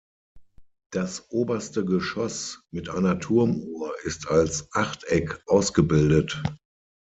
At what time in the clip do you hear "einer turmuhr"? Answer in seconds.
2.89-3.93